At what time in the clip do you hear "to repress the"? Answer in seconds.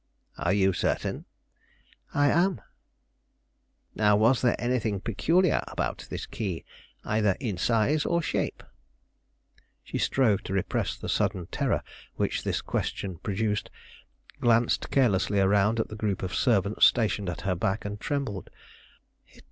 10.45-11.07